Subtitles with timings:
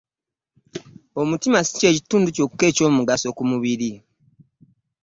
[1.21, 3.91] Omutima si ky'ekintu kyokka ekyomugaso mu mubiri